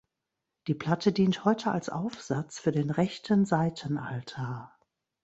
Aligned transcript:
Die 0.65 0.73
Platte 0.73 1.13
dient 1.13 1.45
heute 1.45 1.69
als 1.71 1.89
Aufsatz 1.89 2.57
für 2.59 2.71
den 2.71 2.89
rechten 2.89 3.45
Seitenaltar. 3.45 4.75